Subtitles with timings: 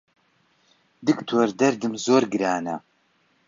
[1.05, 2.75] دوکتۆر دەردم زۆر گرانە